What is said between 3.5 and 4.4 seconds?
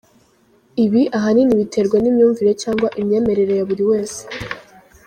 ya buri wese.